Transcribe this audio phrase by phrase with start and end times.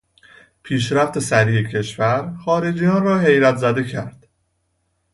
[0.63, 4.27] پیشرفت سریع کشور، خارجیان را حیرت زده کرد.